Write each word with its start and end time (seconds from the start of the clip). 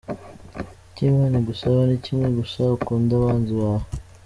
Icy'Imana 0.87 1.35
igusaba 1.41 1.79
n'ikimwe 1.87 2.27
gusa 2.37 2.61
ukunde 2.77 3.11
abanzi 3.15 3.53
bawe. 3.61 3.85